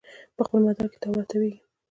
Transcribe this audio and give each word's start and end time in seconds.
په 0.35 0.41
خپل 0.45 0.59
مدار 0.67 0.87
کې 0.91 0.97
تاو 1.01 1.17
راتاویږي 1.17 1.57